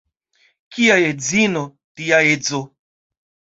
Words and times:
Kia 0.77 0.95
edzino, 1.09 1.63
tia 2.01 2.25
edzo. 2.33 2.65